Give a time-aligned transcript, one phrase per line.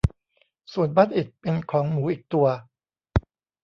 [0.73, 2.47] ส่วนบ้านอิฐเป็นของหมูอีกตัว